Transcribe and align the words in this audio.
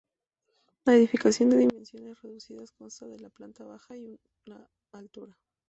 La 0.83 0.95
edificación, 0.95 1.51
de 1.51 1.57
dimensiones 1.57 2.19
reducidas, 2.23 2.71
consta 2.71 3.05
de 3.05 3.29
planta 3.29 3.65
baja 3.65 3.95
y 3.95 4.19
una 4.47 4.67
altura. 4.93 5.37